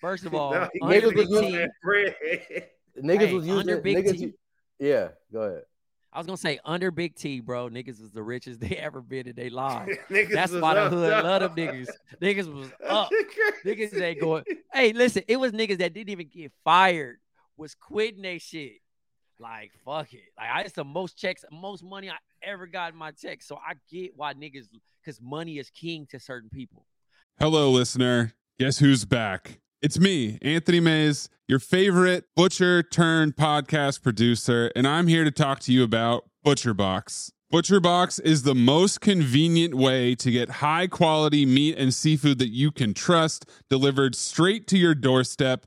First 0.00 0.26
of 0.26 0.34
all, 0.40 0.50
No, 0.52 0.68
niggas 0.82 1.14
was 1.14 1.28
love 1.30 1.68
bread. 1.82 2.16
Niggas 3.00 3.18
Hey, 3.28 3.34
was 3.34 3.46
using 3.46 3.80
Big 3.82 3.96
niggas. 3.98 4.18
T- 4.18 4.34
Yeah, 4.78 5.08
go 5.32 5.42
ahead. 5.42 5.62
I 6.12 6.18
was 6.18 6.26
gonna 6.26 6.36
say 6.36 6.58
under 6.64 6.90
Big 6.90 7.14
T, 7.14 7.38
bro, 7.38 7.68
niggas 7.68 8.02
is 8.02 8.10
the 8.10 8.22
richest 8.22 8.58
they 8.58 8.70
ever 8.76 9.00
been 9.00 9.28
in 9.28 9.36
their 9.36 9.48
lives. 9.50 9.96
That's 10.10 10.52
why 10.52 10.74
the 10.74 10.88
hood 10.90 11.22
love 11.24 11.40
them 11.42 11.54
niggas. 11.54 11.88
Niggas 12.20 12.52
was 12.52 12.68
up. 12.84 13.10
Niggas 13.64 14.00
ain't 14.00 14.20
going. 14.20 14.42
Hey, 14.72 14.92
listen, 14.92 15.22
it 15.28 15.36
was 15.38 15.52
niggas 15.52 15.78
that 15.78 15.94
didn't 15.94 16.10
even 16.10 16.26
get 16.26 16.50
fired, 16.64 17.18
was 17.60 17.74
quitting 17.74 18.22
they 18.22 18.38
shit. 18.38 18.80
Like, 19.38 19.72
fuck 19.84 20.12
it. 20.14 20.22
Like, 20.36 20.48
I 20.52 20.60
it's 20.62 20.72
the 20.72 20.82
most 20.82 21.18
checks, 21.18 21.44
most 21.52 21.84
money 21.84 22.10
I 22.10 22.16
ever 22.42 22.66
got 22.66 22.92
in 22.92 22.98
my 22.98 23.10
check. 23.12 23.42
So 23.42 23.56
I 23.56 23.74
get 23.90 24.12
why 24.16 24.34
niggas, 24.34 24.66
because 25.00 25.20
money 25.20 25.58
is 25.58 25.70
king 25.70 26.06
to 26.10 26.18
certain 26.18 26.50
people. 26.50 26.86
Hello, 27.38 27.70
listener. 27.70 28.32
Guess 28.58 28.78
who's 28.78 29.04
back? 29.04 29.60
It's 29.82 29.98
me, 29.98 30.38
Anthony 30.42 30.80
Mays, 30.80 31.30
your 31.48 31.58
favorite 31.58 32.24
butcher 32.36 32.82
turned 32.82 33.36
podcast 33.36 34.02
producer, 34.02 34.70
and 34.76 34.86
I'm 34.86 35.06
here 35.06 35.24
to 35.24 35.30
talk 35.30 35.60
to 35.60 35.72
you 35.72 35.82
about 35.82 36.24
ButcherBox. 36.44 37.30
ButcherBox 37.50 38.20
is 38.22 38.44
the 38.44 38.54
most 38.54 39.00
convenient 39.00 39.74
way 39.74 40.14
to 40.14 40.30
get 40.30 40.50
high 40.50 40.86
quality 40.86 41.44
meat 41.44 41.76
and 41.76 41.92
seafood 41.92 42.38
that 42.38 42.50
you 42.50 42.70
can 42.70 42.94
trust 42.94 43.44
delivered 43.68 44.14
straight 44.14 44.68
to 44.68 44.78
your 44.78 44.94
doorstep, 44.94 45.66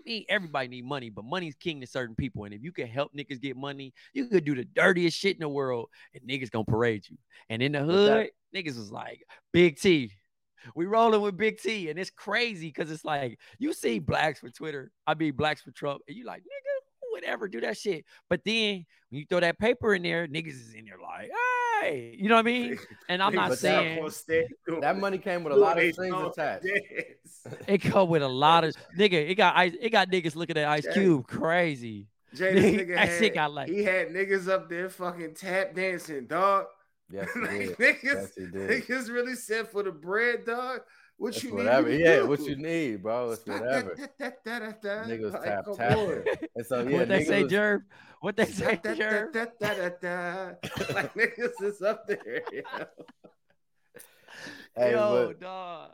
I 0.00 0.08
mean, 0.08 0.24
everybody 0.28 0.68
need 0.68 0.84
money, 0.84 1.10
but 1.10 1.24
money's 1.24 1.54
king 1.56 1.80
to 1.80 1.86
certain 1.86 2.14
people. 2.14 2.44
And 2.44 2.54
if 2.54 2.62
you 2.62 2.72
can 2.72 2.86
help 2.86 3.12
niggas 3.14 3.40
get 3.40 3.56
money, 3.56 3.92
you 4.12 4.26
could 4.26 4.44
do 4.44 4.54
the 4.54 4.64
dirtiest 4.64 5.16
shit 5.16 5.36
in 5.36 5.40
the 5.40 5.48
world, 5.48 5.88
and 6.14 6.22
niggas 6.28 6.50
gonna 6.50 6.64
parade 6.64 7.04
you. 7.08 7.16
And 7.48 7.62
in 7.62 7.72
the 7.72 7.80
hood, 7.80 8.30
niggas 8.54 8.76
was 8.76 8.90
like, 8.90 9.22
Big 9.52 9.78
T. 9.78 10.12
We 10.74 10.84
rolling 10.84 11.22
with 11.22 11.36
Big 11.38 11.58
T, 11.58 11.88
and 11.88 11.98
it's 11.98 12.10
crazy 12.10 12.68
because 12.68 12.90
it's 12.90 13.04
like 13.04 13.38
you 13.58 13.72
see 13.72 13.98
blacks 13.98 14.40
for 14.40 14.50
Twitter, 14.50 14.92
I 15.06 15.14
mean 15.14 15.32
blacks 15.32 15.62
for 15.62 15.70
Trump, 15.70 16.02
and 16.06 16.16
you 16.16 16.24
like, 16.24 16.42
nigga, 16.42 16.69
who 17.20 17.26
would 17.26 17.32
ever 17.32 17.48
do 17.48 17.60
that 17.62 17.76
shit? 17.76 18.04
But 18.28 18.42
then 18.44 18.84
when 19.10 19.20
you 19.20 19.26
throw 19.28 19.40
that 19.40 19.58
paper 19.58 19.94
in 19.94 20.02
there, 20.02 20.26
niggas 20.26 20.48
is 20.48 20.74
in 20.74 20.84
there 20.84 20.98
like, 21.02 21.30
hey, 21.82 22.14
you 22.18 22.28
know 22.28 22.34
what 22.36 22.40
I 22.40 22.42
mean? 22.44 22.78
And 23.08 23.22
I'm 23.22 23.34
not 23.34 23.56
saying 23.58 23.98
gonna 23.98 24.10
stay 24.10 24.46
doing- 24.66 24.80
That 24.80 24.98
money 24.98 25.18
came 25.18 25.44
with 25.44 25.52
a 25.52 25.56
lot 25.56 25.78
of 25.82 25.92
strings 25.92 26.14
attached. 26.14 26.64
dance. 26.64 27.58
it 27.66 27.78
come 27.78 28.08
with 28.08 28.22
a 28.22 28.28
lot 28.28 28.64
of 28.64 28.74
nigga. 28.98 29.14
It 29.30 29.34
got 29.34 29.56
ice. 29.56 29.74
It 29.80 29.90
got 29.90 30.10
niggas 30.10 30.36
looking 30.36 30.56
at 30.56 30.66
Ice 30.68 30.86
Cube 30.92 31.26
crazy. 31.26 32.06
Jay, 32.34 32.52
this 32.54 32.64
Nigga, 32.64 32.80
nigga 32.86 32.94
that 32.96 33.08
had, 33.08 33.18
shit 33.18 33.34
got 33.34 33.52
like- 33.52 33.68
he 33.68 33.82
had 33.82 34.08
niggas 34.08 34.48
up 34.48 34.68
there 34.68 34.88
fucking 34.88 35.34
tap 35.34 35.74
dancing, 35.74 36.26
dog. 36.26 36.66
Yes, 37.12 37.28
he 37.34 37.40
Like, 37.40 37.50
did. 37.50 37.78
niggas, 37.78 38.02
Yes, 38.04 38.34
he 38.36 38.46
did. 38.46 38.70
niggas 38.86 39.08
really 39.08 39.34
said 39.34 39.66
for 39.68 39.82
the 39.82 39.90
bread, 39.90 40.44
dog. 40.46 40.82
What 41.20 41.34
It's 41.34 41.44
you 41.44 41.54
whatever. 41.54 41.90
need? 41.90 41.98
me 41.98 42.04
Yeah, 42.04 42.22
what 42.22 42.40
you 42.40 42.56
need, 42.56 43.02
bro. 43.02 43.32
It's 43.32 43.44
whatever. 43.46 43.94
Niggas 44.18 44.80
Niggas 44.82 45.44
tap 45.44 45.64
tap. 45.76 45.98
And 46.56 46.64
so 46.66 46.80
yeah, 46.88 46.96
what 46.98 47.08
they 47.08 47.24
say, 47.24 47.42
was- 47.42 47.52
Jerv? 47.52 47.82
What 48.22 48.36
they 48.38 48.46
say, 48.46 48.80
Da, 48.82 48.94
da, 48.94 49.50
Jerv? 50.00 50.94
Like 50.94 51.12
niggas 51.14 51.62
is 51.62 51.82
up 51.82 52.06
there. 52.06 52.42
yo. 52.50 52.62
Hey, 54.74 54.92
Yo, 54.92 55.26
but- 55.28 55.40
dog. 55.40 55.90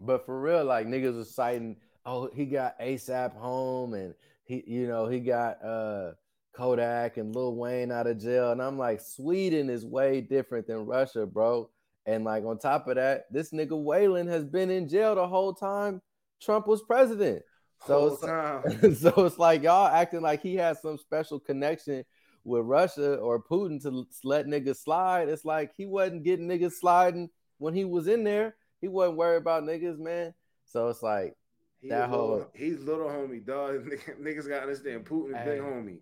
But 0.00 0.26
for 0.26 0.40
real, 0.40 0.64
like 0.64 0.88
niggas 0.88 1.16
was 1.16 1.32
citing, 1.32 1.76
oh, 2.04 2.28
he 2.34 2.44
got 2.44 2.78
ASAP 2.80 3.34
home 3.36 3.94
and 3.94 4.14
he, 4.44 4.64
you 4.66 4.88
know, 4.88 5.06
he 5.06 5.20
got 5.20 5.64
uh 5.64 6.10
Kodak 6.56 7.18
and 7.18 7.34
Lil 7.36 7.54
Wayne 7.54 7.92
out 7.92 8.08
of 8.08 8.18
jail. 8.20 8.50
And 8.50 8.60
I'm 8.60 8.76
like, 8.78 9.00
Sweden 9.00 9.70
is 9.70 9.86
way 9.86 10.20
different 10.20 10.66
than 10.66 10.86
Russia, 10.86 11.24
bro. 11.24 11.70
And 12.06 12.24
like 12.24 12.44
on 12.44 12.58
top 12.58 12.86
of 12.88 12.96
that, 12.96 13.24
this 13.32 13.50
nigga 13.52 13.70
Waylon 13.70 14.28
has 14.28 14.44
been 14.44 14.70
in 14.70 14.88
jail 14.88 15.14
the 15.16 15.26
whole 15.26 15.52
time 15.54 16.00
Trump 16.40 16.66
was 16.68 16.82
president. 16.82 17.42
So 17.86 17.98
Whole 17.98 18.12
it's 18.14 18.24
time. 18.24 18.94
so 19.14 19.24
it's 19.26 19.38
like 19.38 19.62
y'all 19.62 19.88
acting 19.88 20.22
like 20.22 20.40
he 20.40 20.54
has 20.56 20.80
some 20.80 20.98
special 20.98 21.38
connection 21.40 22.04
with 22.44 22.62
Russia 22.64 23.16
or 23.16 23.42
Putin 23.42 23.82
to 23.82 24.06
let 24.24 24.46
niggas 24.46 24.76
slide. 24.82 25.28
It's 25.28 25.44
like 25.44 25.72
he 25.76 25.84
wasn't 25.86 26.22
getting 26.22 26.46
niggas 26.48 26.72
sliding 26.74 27.28
when 27.58 27.74
he 27.74 27.84
was 27.84 28.06
in 28.06 28.22
there. 28.24 28.54
He 28.80 28.88
wasn't 28.88 29.16
worried 29.18 29.38
about 29.38 29.64
niggas, 29.64 29.98
man. 29.98 30.32
So 30.64 30.88
it's 30.88 31.02
like, 31.02 31.34
He 31.80 31.88
That 31.88 32.08
a 32.08 32.12
little, 32.12 32.26
whole- 32.28 32.50
he's 32.54 32.80
little 32.80 33.08
homie, 33.08 33.44
dog. 33.44 33.84
Niggas, 33.84 34.20
niggas 34.20 34.48
gotta 34.48 34.62
understand 34.62 35.04
Putin 35.04 35.30
is 35.38 35.44
big 35.44 35.60
homie. 35.60 35.98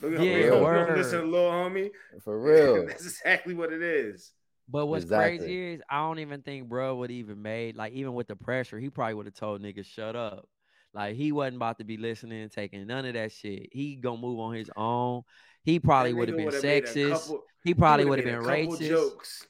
Look 0.00 0.14
at 0.14 0.20
Yeah, 0.24 0.36
yeah, 0.38 0.60
word. 0.60 0.96
listen 0.98 1.20
to 1.20 1.26
little 1.26 1.50
homie. 1.50 1.90
for 2.24 2.40
real. 2.40 2.86
That's 2.88 3.04
exactly 3.06 3.54
what 3.54 3.72
it 3.72 3.82
is. 3.82 4.32
But 4.68 4.86
what's 4.86 5.04
Exactly. 5.04 5.38
crazy 5.38 5.72
is 5.74 5.82
I 5.90 5.98
don't 5.98 6.18
even 6.18 6.42
think 6.42 6.68
bro 6.68 6.96
would 6.96 7.10
even 7.10 7.42
made 7.42 7.76
like 7.76 7.92
even 7.92 8.14
with 8.14 8.28
the 8.28 8.36
pressure, 8.36 8.78
he 8.78 8.90
probably 8.90 9.14
would 9.14 9.26
have 9.26 9.34
told 9.34 9.62
niggas 9.62 9.86
shut 9.86 10.16
up. 10.16 10.48
Like 10.94 11.16
he 11.16 11.32
wasn't 11.32 11.56
about 11.56 11.78
to 11.78 11.84
be 11.84 11.96
listening, 11.96 12.42
and 12.42 12.50
taking 12.52 12.86
none 12.86 13.04
of 13.06 13.14
that 13.14 13.32
shit. 13.32 13.68
He 13.72 13.96
gonna 13.96 14.20
move 14.20 14.38
on 14.38 14.54
his 14.54 14.70
own. 14.76 15.22
He 15.64 15.78
probably 15.78 16.12
would 16.12 16.28
have 16.28 16.36
been 16.36 16.46
would've 16.46 16.62
made 16.62 16.84
a 16.84 16.86
sexist. 16.86 17.10
couple- 17.12 17.44
he 17.64 17.74
probably 17.74 18.04
would 18.04 18.18
have 18.18 18.26
been 18.26 18.34
made 18.40 18.50
a 18.52 18.62
couple 18.64 18.76
racist. 18.76 18.88
Jokes. 18.88 19.46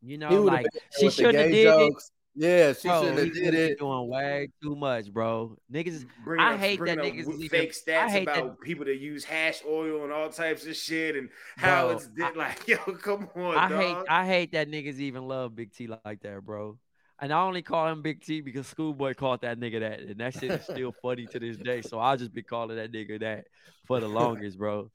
You 0.00 0.18
know, 0.18 0.42
like 0.42 0.66
she 0.98 1.10
shouldn't 1.10 1.36
have 1.38 1.50
did 1.50 1.54
it. 1.54 1.64
jokes. 1.64 2.10
Yeah, 2.34 2.72
she 2.72 2.88
Bro, 2.88 3.00
shouldn't 3.02 3.18
have 3.18 3.26
did 3.34 3.44
would've 3.44 3.52
been 3.52 3.70
it. 3.72 3.78
doing 3.78 4.08
way 4.08 4.48
too 4.62 4.74
much, 4.74 5.12
bro. 5.12 5.56
Niggas, 5.70 5.86
is- 5.88 6.06
Bringing 6.24 6.46
I 6.46 6.54
up- 6.54 6.60
hate 6.60 6.80
that 6.84 6.96
niggas 6.98 7.26
fake 7.26 7.44
even- 7.44 7.60
I 7.60 7.64
stats 7.66 8.08
hate 8.10 8.24
that- 8.26 8.38
about 8.38 8.60
people 8.60 8.84
that 8.86 8.96
use 8.96 9.22
hash 9.24 9.60
oil 9.68 10.02
and 10.04 10.12
all 10.12 10.30
types 10.30 10.64
of 10.66 10.74
shit 10.74 11.14
and 11.14 11.28
how 11.56 11.88
Bro, 11.88 11.96
it's 11.96 12.06
di- 12.06 12.32
like, 12.36 12.66
yo, 12.66 12.76
come 12.78 13.28
on, 13.36 13.56
I 13.56 13.68
dog. 13.68 13.80
hate, 13.80 13.96
I 14.08 14.26
hate 14.26 14.52
that 14.52 14.70
niggas 14.70 14.98
even 14.98 15.28
love 15.28 15.54
Big 15.54 15.72
T 15.74 15.88
like 16.04 16.20
that, 16.22 16.42
bro. 16.44 16.78
And 17.20 17.32
I 17.32 17.40
only 17.42 17.60
call 17.62 17.86
him 17.88 18.00
Big 18.02 18.22
T 18.24 18.40
because 18.40 18.66
Schoolboy 18.66 19.12
called 19.14 19.42
that 19.42 19.60
nigga 19.60 19.80
that, 19.80 20.00
and 20.00 20.18
that 20.20 20.32
shit 20.32 20.50
is 20.50 20.62
still 20.64 20.92
funny 21.02 21.26
to 21.26 21.38
this 21.38 21.56
day. 21.58 21.82
So 21.82 21.98
I'll 21.98 22.16
just 22.16 22.32
be 22.32 22.42
calling 22.42 22.76
that 22.76 22.90
nigga 22.92 23.20
that 23.20 23.44
for 23.86 24.00
the 24.00 24.08
longest, 24.08 24.56
bro. 24.58 24.90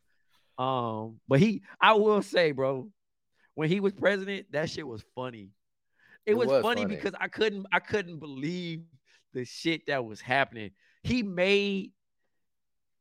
Um, 0.58 1.20
but 1.28 1.40
he, 1.40 1.62
I 1.80 1.94
will 1.94 2.24
say, 2.24 2.52
bro, 2.52 2.90
when 3.54 3.70
he 3.70 3.80
was 3.80 3.94
president, 3.94 4.48
that 4.52 4.70
shit 4.72 4.88
was 4.88 5.04
funny. 5.16 5.52
It, 6.28 6.34
It 6.34 6.38
was, 6.38 6.50
was 6.50 6.62
funny, 6.62 6.84
funny. 6.84 6.96
because 6.96 7.14
I 7.20 7.28
couldn't, 7.30 7.66
I 7.72 7.80
couldn't 7.80 8.20
believe 8.20 8.84
the 9.34 9.46
shit 9.46 9.88
that 9.88 10.06
was 10.06 10.22
happening. 10.22 10.72
He 11.04 11.24
made, 11.24 11.94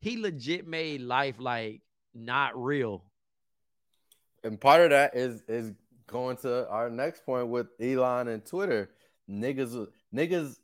he 0.01 0.17
legit 0.17 0.67
made 0.67 1.03
life 1.03 1.35
like 1.39 1.83
not 2.15 2.57
real. 2.57 3.05
And 4.45 4.61
part 4.61 4.81
of 4.83 4.91
that 4.91 5.17
is 5.17 5.43
is 5.49 5.73
going 6.07 6.37
to 6.39 6.69
our 6.69 6.89
next 6.89 7.27
point 7.27 7.49
with 7.49 7.67
Elon 7.81 8.29
and 8.29 8.47
Twitter. 8.47 8.91
Niggas 9.29 9.89
niggas 10.15 10.57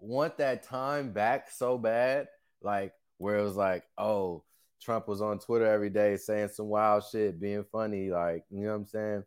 want 0.00 0.38
that 0.38 0.64
time 0.64 1.12
back 1.12 1.50
so 1.50 1.78
bad, 1.78 2.26
like 2.62 2.92
where 3.18 3.38
it 3.38 3.44
was 3.44 3.56
like, 3.56 3.84
oh, 3.96 4.42
Trump 4.82 5.06
was 5.06 5.22
on 5.22 5.38
Twitter 5.38 5.66
every 5.66 5.90
day 5.90 6.16
saying 6.16 6.48
some 6.48 6.66
wild 6.66 7.04
shit, 7.10 7.40
being 7.40 7.64
funny, 7.70 8.10
like 8.10 8.44
you 8.50 8.64
know 8.64 8.70
what 8.70 8.76
I'm 8.76 8.86
saying. 8.86 9.24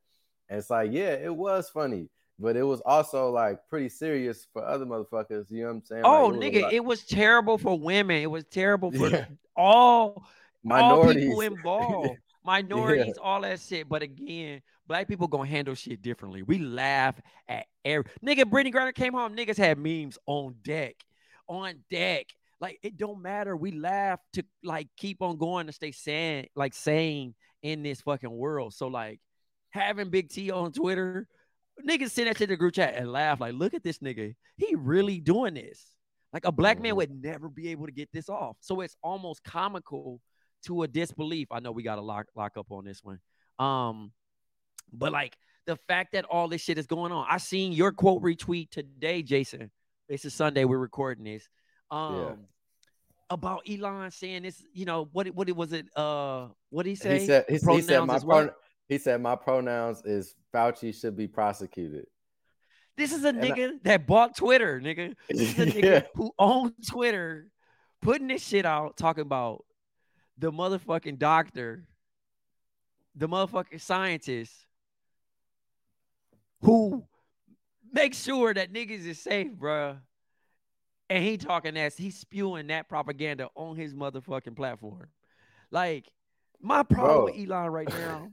And 0.49 0.59
it's 0.59 0.69
like, 0.69 0.91
yeah, 0.91 1.13
it 1.13 1.33
was 1.33 1.69
funny, 1.69 2.09
but 2.41 2.55
it 2.55 2.63
was 2.63 2.81
also 2.81 3.29
like 3.29 3.59
pretty 3.69 3.89
serious 3.89 4.47
for 4.53 4.65
other 4.65 4.85
motherfuckers. 4.85 5.49
You 5.51 5.61
know 5.61 5.67
what 5.67 5.73
I'm 5.75 5.83
saying? 5.85 6.01
Oh, 6.05 6.27
Like, 6.27 6.33
it 6.33 6.33
was 6.33 6.39
nigga, 6.39 6.61
like 6.63 6.73
it 6.73 6.85
was 6.85 7.03
terrible 7.05 7.57
for 7.57 7.79
women. 7.79 8.21
It 8.21 8.31
was 8.31 8.45
terrible 8.45 8.91
for 8.91 9.09
Yeah. 9.09 9.25
all 9.55 10.23
all 10.23 10.23
minorities. 10.63 11.25
people 11.25 11.41
involved, 11.53 12.19
minorities, 12.43 13.17
all 13.21 13.41
that 13.41 13.59
shit. 13.59 13.87
But 13.89 14.01
again, 14.03 14.61
black 14.87 15.07
people 15.07 15.27
gonna 15.27 15.49
handle 15.49 15.75
shit 15.75 16.01
differently. 16.01 16.43
We 16.43 16.59
laugh 16.59 17.19
at 17.47 17.65
every 17.85 18.11
nigga. 18.25 18.43
Brittney 18.43 18.73
Griner 18.73 18.93
came 18.93 19.13
home. 19.13 19.35
Niggas 19.35 19.57
had 19.57 19.77
memes 19.77 20.17
on 20.25 20.55
deck, 20.63 20.95
on 21.47 21.75
deck. 21.89 22.27
Like 22.59 22.79
it 22.83 22.95
don't 22.97 23.21
matter. 23.21 23.55
We 23.55 23.71
laugh 23.71 24.19
to 24.33 24.43
like 24.63 24.87
keep 24.97 25.21
on 25.21 25.37
going 25.37 25.65
to 25.67 25.73
stay 25.73 25.91
sane, 25.91 26.47
like 26.55 26.73
sane 26.75 27.33
in 27.63 27.81
this 27.83 28.01
fucking 28.01 28.29
world. 28.31 28.73
So 28.73 28.87
like 28.87 29.19
having 29.71 30.09
Big 30.09 30.29
T 30.29 30.51
on 30.51 30.71
Twitter, 30.71 31.27
niggas 31.83 32.11
send 32.11 32.27
that 32.27 32.37
shit 32.37 32.47
to 32.49 32.53
the 32.53 32.57
group 32.57 32.73
chat 32.75 32.95
and 32.95 33.11
laugh. 33.11 33.39
Like, 33.39 33.53
look 33.53 33.73
at 33.73 33.83
this 33.83 33.99
nigga. 33.99 34.35
He 34.57 34.75
really 34.75 35.19
doing 35.19 35.53
this. 35.53 35.85
Like 36.33 36.45
a 36.45 36.51
black 36.51 36.79
man 36.81 36.93
Mhm. 36.93 36.97
would 36.97 37.23
never 37.23 37.49
be 37.49 37.69
able 37.69 37.85
to 37.87 37.91
get 37.91 38.09
this 38.13 38.29
off. 38.29 38.55
So 38.61 38.81
it's 38.81 38.95
almost 39.03 39.43
comical 39.43 40.21
to 40.65 40.83
a 40.83 40.87
disbelief. 40.87 41.47
I 41.51 41.59
know 41.59 41.71
we 41.71 41.83
got 41.83 41.95
to 41.95 42.01
lock 42.01 42.27
lock 42.35 42.55
up 42.57 42.71
on 42.71 42.85
this 42.85 43.03
one. 43.03 43.19
Um, 43.59 44.13
but 44.93 45.11
like 45.11 45.37
the 45.65 45.75
fact 45.75 46.13
that 46.13 46.25
all 46.25 46.47
this 46.47 46.61
shit 46.61 46.77
is 46.77 46.87
going 46.87 47.11
on. 47.11 47.25
I 47.29 47.37
seen 47.37 47.71
your 47.73 47.91
quote 47.91 48.21
retweet 48.23 48.69
today, 48.71 49.21
Jason. 49.23 49.71
This 50.07 50.25
is 50.25 50.33
Sunday. 50.33 50.65
We're 50.65 50.77
recording 50.77 51.23
this. 51.25 51.47
Um, 51.89 52.47
about 53.29 53.63
Elon 53.69 54.11
saying 54.11 54.43
this. 54.43 54.63
You 54.73 54.85
know 54.85 55.09
what? 55.11 55.27
it- 55.27 55.35
What 55.35 55.47
it 55.49 55.55
was 55.55 55.71
it? 55.73 55.85
Uh, 55.95 56.49
what 56.69 56.85
he 56.85 56.95
say? 56.95 57.19
He 57.19 57.25
said 57.25 57.45
he, 57.47 57.53
he 57.55 57.81
said 57.81 57.99
my 58.05 58.17
he 58.91 58.97
said 58.97 59.21
my 59.21 59.37
pronouns 59.37 60.01
is 60.03 60.35
Fauci 60.53 60.93
should 60.93 61.15
be 61.15 61.25
prosecuted. 61.25 62.07
This 62.97 63.13
is 63.13 63.23
a 63.23 63.29
And 63.29 63.39
I- 63.41 63.49
nigga 63.49 63.83
that 63.83 64.05
bought 64.05 64.35
Twitter, 64.35 64.81
nigga. 64.81 65.15
This 65.29 65.57
is 65.57 65.59
a 65.59 65.65
nigga 65.79 65.83
Yeah. 65.83 66.01
who 66.13 66.33
owns 66.37 66.87
Twitter, 66.89 67.47
putting 68.01 68.27
this 68.27 68.45
shit 68.45 68.65
out, 68.65 68.97
talking 68.97 69.21
about 69.21 69.63
the 70.37 70.51
motherfucking 70.51 71.19
doctor, 71.19 71.87
the 73.15 73.29
motherfucking 73.29 73.79
scientist 73.79 74.51
who 76.61 77.05
makes 77.93 78.21
sure 78.21 78.53
that 78.53 78.73
niggas 78.73 79.05
is 79.05 79.19
safe, 79.21 79.53
bruh. 79.53 79.97
And 81.09 81.23
he 81.23 81.37
talking 81.37 81.75
that 81.75 81.93
he's 81.93 82.17
spewing 82.17 82.67
that 82.67 82.89
propaganda 82.89 83.47
on 83.55 83.77
his 83.77 83.93
motherfucking 83.93 84.57
platform. 84.57 85.07
Like, 85.71 86.11
my 86.59 86.83
problem 86.83 87.15
Bro. 87.15 87.25
with 87.25 87.35
Elon 87.49 87.71
right 87.71 87.89
now 87.89 88.31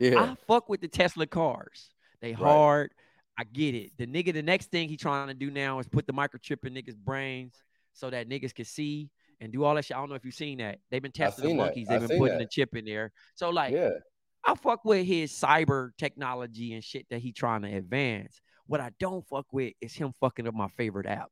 Yeah. 0.00 0.20
I 0.20 0.36
fuck 0.46 0.68
with 0.68 0.80
the 0.80 0.88
Tesla 0.88 1.26
cars. 1.26 1.90
They 2.20 2.32
hard. 2.32 2.92
I 3.38 3.44
get 3.44 3.74
it. 3.74 3.92
The 3.96 4.06
nigga, 4.06 4.32
the 4.32 4.42
next 4.42 4.70
thing 4.70 4.88
he 4.88 4.96
trying 4.96 5.28
to 5.28 5.34
do 5.34 5.50
now 5.50 5.78
is 5.78 5.88
put 5.88 6.06
the 6.06 6.12
microchip 6.12 6.66
in 6.66 6.74
niggas' 6.74 6.96
brains 6.96 7.54
so 7.92 8.10
that 8.10 8.28
niggas 8.28 8.54
can 8.54 8.64
see 8.64 9.10
and 9.40 9.52
do 9.52 9.64
all 9.64 9.74
that 9.74 9.84
shit. 9.84 9.96
I 9.96 10.00
don't 10.00 10.08
know 10.08 10.14
if 10.14 10.24
you've 10.24 10.34
seen 10.34 10.58
that. 10.58 10.78
They've 10.90 11.02
been 11.02 11.12
testing 11.12 11.48
the 11.48 11.54
monkeys. 11.54 11.88
They've 11.88 12.06
been 12.06 12.18
putting 12.18 12.38
that. 12.38 12.44
the 12.44 12.50
chip 12.50 12.76
in 12.76 12.84
there. 12.84 13.12
So 13.34 13.50
like, 13.50 13.72
yeah. 13.72 13.90
I 14.44 14.54
fuck 14.54 14.84
with 14.84 15.06
his 15.06 15.32
cyber 15.32 15.90
technology 15.98 16.74
and 16.74 16.82
shit 16.82 17.06
that 17.10 17.20
he 17.20 17.32
trying 17.32 17.62
to 17.62 17.68
advance. 17.68 18.40
What 18.66 18.80
I 18.80 18.90
don't 18.98 19.26
fuck 19.26 19.46
with 19.52 19.74
is 19.80 19.94
him 19.94 20.12
fucking 20.20 20.46
up 20.46 20.54
my 20.54 20.68
favorite 20.76 21.06
app. 21.06 21.30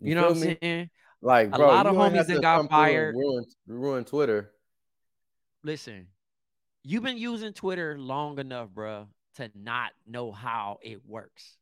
You, 0.00 0.14
know 0.14 0.22
what 0.28 0.32
I'm 0.32 0.56
saying? 0.60 0.90
Like, 1.22 1.54
A 1.54 1.58
lot 1.58 1.86
of 1.86 1.94
homies 1.94 2.26
that 2.26 2.42
got 2.42 2.58
come 2.58 2.68
through 2.68 2.78
and 2.78 2.88
fired. 2.90 3.14
Ruin, 3.14 3.44
ruin 3.66 4.04
Twitter. 4.04 4.52
listen, 5.62 6.08
you've 6.86 7.02
been 7.02 7.18
using 7.18 7.52
Twitter 7.52 7.98
long 7.98 8.38
enough, 8.38 8.68
bruh, 8.70 9.06
to 9.36 9.50
not 9.54 9.90
know 10.06 10.30
how 10.32 10.78
it 10.82 11.00
works. 11.06 11.56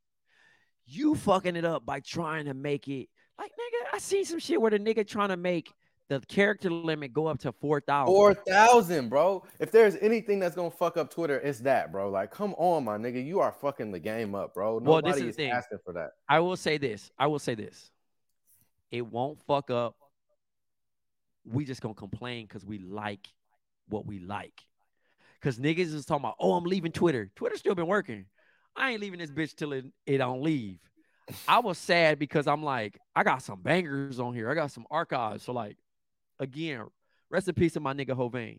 You 0.87 1.15
fucking 1.15 1.57
it 1.57 1.65
up 1.65 1.87
by 1.87 2.01
trying 2.01 2.45
to 2.45 2.55
make 2.55 2.89
it 2.89 3.09
like 3.39 3.51
nigga. 3.53 3.95
I 3.95 3.99
seen 3.99 4.25
some 4.25 4.39
shit 4.39 4.61
where 4.61 4.71
the 4.71 4.79
nigga 4.79 5.07
trying 5.07 5.31
to 5.31 5.37
make 5.37 5.73
the 6.11 6.21
character 6.21 6.71
limit 6.71 7.15
go 7.15 7.27
up 7.27 7.39
to 7.41 7.53
four 7.53 7.81
thousand. 7.81 8.15
Four 8.15 8.35
thousand, 8.35 9.09
bro. 9.09 9.43
If 9.59 9.73
there's 9.73 9.97
anything 9.97 10.39
that's 10.39 10.55
gonna 10.55 10.71
fuck 10.71 10.99
up 10.99 11.11
Twitter, 11.11 11.41
it's 11.41 11.61
that, 11.61 11.91
bro. 11.91 12.11
Like, 12.11 12.31
come 12.31 12.55
on, 12.59 12.85
my 12.85 12.99
nigga. 12.99 13.25
You 13.25 13.41
are 13.41 13.51
fucking 13.51 13.93
the 13.93 13.99
game 13.99 14.35
up, 14.35 14.53
bro. 14.53 14.79
Well, 14.79 15.01
this 15.01 15.17
Nobody 15.17 15.23
is 15.23 15.29
is 15.31 15.37
thing. 15.37 15.51
asking 15.51 15.79
for 15.85 15.95
that. 15.95 16.11
I 16.29 16.41
will 16.41 16.57
say 16.57 16.77
this. 16.77 17.11
I 17.19 17.29
will 17.29 17.39
say 17.39 17.55
this. 17.55 17.91
It 18.91 19.07
won't 19.07 19.41
fuck 19.47 19.71
up. 19.71 19.97
We 21.47 21.65
just 21.65 21.81
gonna 21.81 21.95
complain 21.95 22.45
because 22.47 22.67
we 22.67 22.79
like 22.79 23.27
what 23.89 24.07
we 24.07 24.21
like. 24.21 24.61
Cause 25.43 25.59
niggas 25.59 25.93
is 25.95 26.07
talking 26.07 26.25
about, 26.25 26.37
oh, 26.41 26.55
I'm 26.55 26.65
leaving 26.65 26.93
Twitter. 26.93 27.31
Twitter 27.37 27.57
still 27.57 27.75
been 27.75 27.87
working. 27.87 28.25
I 28.77 28.93
ain't 28.93 29.01
leaving 29.01 29.19
this 29.19 29.31
bitch 29.31 29.55
till 29.55 29.73
it, 29.73 29.85
it 30.07 30.19
don't 30.19 30.43
leave. 30.43 30.79
I 31.49 31.61
was 31.61 31.79
sad 31.79 32.19
because 32.19 32.47
I'm 32.47 32.63
like, 32.63 32.99
I 33.15 33.23
got 33.23 33.43
some 33.43 33.63
bangers 33.63 34.21
on 34.21 34.35
here. 34.35 34.51
I 34.51 34.55
got 34.55 34.71
some 34.71 34.87
archives. 34.91 35.45
So 35.45 35.53
like, 35.53 35.77
again, 36.39 36.85
rest 37.31 37.49
in 37.49 37.55
peace 37.55 37.75
to 37.75 37.81
my 37.81 37.95
nigga 37.95 38.11
Hovain. 38.11 38.59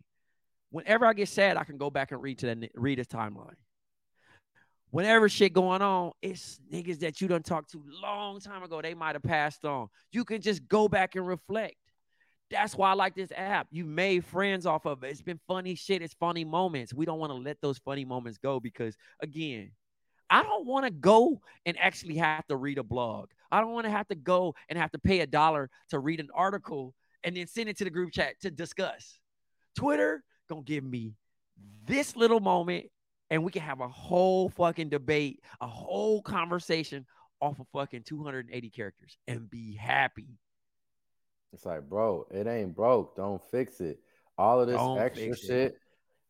Whenever 0.70 1.06
I 1.06 1.14
get 1.14 1.30
sad, 1.30 1.58
I 1.58 1.64
can 1.64 1.78
go 1.78 1.90
back 1.90 2.12
and 2.12 2.22
read 2.22 2.40
to 2.40 2.48
that 2.48 2.70
read 2.76 2.98
his 2.98 3.08
timeline. 3.08 3.56
Whenever 4.92 5.28
shit 5.28 5.54
going 5.54 5.82
on, 5.82 6.12
it's 6.22 6.60
niggas 6.72 7.00
that 7.00 7.20
you 7.20 7.28
done 7.28 7.44
talked 7.44 7.72
to 7.72 7.84
long 8.02 8.40
time 8.40 8.64
ago. 8.64 8.82
They 8.82 8.94
might 8.94 9.16
have 9.16 9.24
passed 9.24 9.66
on. 9.66 9.88
You 10.12 10.24
can 10.24 10.42
just 10.42 10.68
go 10.68 10.88
back 10.88 11.16
and 11.16 11.28
reflect. 11.28 11.76
That's 12.52 12.76
why 12.76 12.92
I 12.92 12.94
like 12.94 13.16
this 13.16 13.32
app. 13.36 13.68
You 13.72 13.86
made 13.86 14.24
friends 14.24 14.66
off 14.66 14.86
of 14.86 15.04
it. 15.04 15.10
It's 15.10 15.22
been 15.22 15.40
funny 15.48 15.76
shit. 15.76 16.02
It's 16.02 16.14
funny 16.14 16.46
moments. 16.46 16.94
We 16.94 17.06
don't 17.06 17.20
want 17.20 17.32
to 17.32 17.38
let 17.38 17.60
those 17.62 17.80
funny 17.80 18.06
moments 18.06 18.38
go 18.38 18.60
because, 18.60 18.96
again, 19.20 19.72
I 20.30 20.44
don't 20.44 20.66
want 20.66 20.86
to 20.86 20.92
go 20.92 21.42
and 21.66 21.78
actually 21.80 22.18
have 22.18 22.46
to 22.48 22.56
read 22.56 22.78
a 22.78 22.84
blog. 22.84 23.30
I 23.52 23.62
don't 23.62 23.74
want 23.74 23.86
to 23.86 23.92
have 23.92 24.08
to 24.10 24.16
go 24.16 24.56
and 24.70 24.78
have 24.78 24.92
to 24.92 25.00
pay 25.00 25.22
a 25.22 25.28
dollar 25.28 25.70
to 25.90 26.00
read 26.00 26.20
an 26.20 26.30
article 26.34 26.94
and 27.24 27.36
then 27.36 27.48
send 27.48 27.70
it 27.70 27.78
to 27.78 27.84
the 27.84 27.90
group 27.90 28.12
chat 28.12 28.40
to 28.42 28.52
discuss. 28.52 29.20
Twitter 29.76 30.24
gonna 30.48 30.62
give 30.62 30.84
me 30.84 31.16
this 31.86 32.16
little 32.16 32.40
moment 32.40 32.86
and 33.30 33.44
we 33.44 33.52
can 33.52 33.62
have 33.62 33.82
a 33.82 33.88
whole 33.88 34.50
fucking 34.50 34.90
debate, 34.90 35.42
a 35.62 35.68
whole 35.68 36.22
conversation 36.22 37.06
off 37.42 37.60
of 37.60 37.68
fucking 37.74 38.04
280 38.04 38.70
characters 38.70 39.18
and 39.28 39.50
be 39.50 39.76
happy. 39.76 40.38
It's 41.56 41.66
like, 41.66 41.90
bro, 41.90 42.28
it 42.32 42.48
ain't 42.48 42.76
broke. 42.76 43.16
Don't 43.16 43.42
fix 43.50 43.80
it. 43.80 44.00
All 44.38 44.60
of 44.60 44.68
this 44.68 44.76
Don't 44.76 45.00
extra 45.00 45.36
shit 45.38 45.78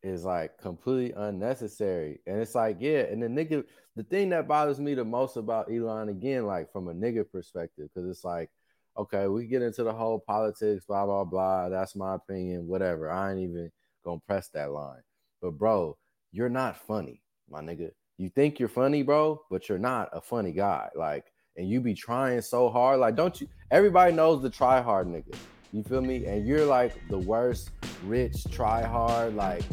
is 0.03 0.23
like 0.23 0.55
completely 0.59 1.13
unnecessary. 1.17 2.19
And 2.27 2.39
it's 2.39 2.53
like, 2.53 2.77
yeah, 2.79 2.99
and 2.99 3.23
the 3.23 3.27
nigga, 3.27 3.63
the 3.95 4.03
thing 4.03 4.29
that 4.29 4.47
bothers 4.47 4.79
me 4.79 4.93
the 4.93 5.03
most 5.03 5.35
about 5.35 5.71
Elon 5.71 6.09
again, 6.09 6.45
like 6.45 6.71
from 6.71 6.89
a 6.89 6.93
nigga 6.93 7.25
perspective, 7.29 7.89
because 7.91 8.07
it's 8.07 8.23
like, 8.23 8.51
okay, 8.95 9.25
we 9.25 9.47
get 9.47 9.63
into 9.63 9.83
the 9.83 9.91
whole 9.91 10.19
politics, 10.19 10.85
blah, 10.85 11.07
blah, 11.07 11.23
blah. 11.23 11.69
That's 11.69 11.95
my 11.95 12.13
opinion, 12.13 12.67
whatever. 12.67 13.09
I 13.09 13.31
ain't 13.31 13.41
even 13.41 13.71
gonna 14.03 14.21
press 14.27 14.49
that 14.49 14.71
line. 14.71 15.01
But 15.41 15.57
bro, 15.57 15.97
you're 16.31 16.49
not 16.49 16.77
funny, 16.77 17.23
my 17.49 17.61
nigga. 17.61 17.89
You 18.19 18.29
think 18.29 18.59
you're 18.59 18.69
funny, 18.69 19.01
bro, 19.01 19.41
but 19.49 19.67
you're 19.69 19.79
not 19.79 20.09
a 20.13 20.21
funny 20.21 20.51
guy. 20.51 20.89
Like, 20.95 21.25
and 21.57 21.69
you 21.69 21.79
be 21.79 21.93
trying 21.93 22.41
so 22.41 22.69
hard. 22.69 22.99
Like, 22.99 23.15
don't 23.15 23.39
you? 23.39 23.47
Everybody 23.71 24.13
knows 24.13 24.41
the 24.41 24.49
try 24.49 24.81
hard 24.81 25.07
nigga. 25.07 25.35
You 25.73 25.83
feel 25.83 26.01
me? 26.01 26.25
And 26.25 26.47
you're 26.47 26.65
like 26.65 26.93
the 27.09 27.17
worst 27.17 27.71
rich 28.05 28.45
try 28.51 28.83
hard. 28.83 29.35
Like, 29.35 29.63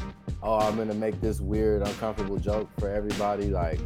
oh, 0.42 0.58
I'm 0.58 0.76
gonna 0.76 0.94
make 0.94 1.20
this 1.20 1.40
weird, 1.40 1.82
uncomfortable 1.82 2.38
joke 2.38 2.68
for 2.78 2.88
everybody. 2.88 3.46
Like, 3.48 3.80